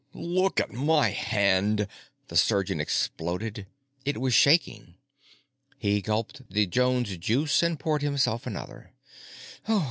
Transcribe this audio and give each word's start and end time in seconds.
"Look 0.15 0.59
at 0.59 0.71
my 0.71 1.09
hand!" 1.09 1.85
the 2.27 2.35
surgeon 2.35 2.81
exploded. 2.81 3.67
It 4.03 4.17
was 4.19 4.33
shaking. 4.33 4.95
He 5.77 6.01
gulped 6.01 6.41
the 6.49 6.65
Jones 6.65 7.15
Juice 7.17 7.61
and 7.61 7.79
poured 7.79 8.01
himself 8.01 8.47
another. 8.47 8.93